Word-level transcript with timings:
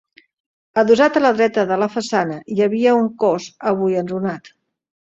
Adossat 0.81 1.19
a 1.21 1.23
la 1.25 1.31
dreta 1.41 1.67
de 1.73 1.77
la 1.83 1.91
façana 1.97 2.41
hi 2.55 2.59
havia 2.69 2.99
un 3.05 3.15
cos 3.27 3.53
avui 3.75 4.05
enrunat. 4.05 4.57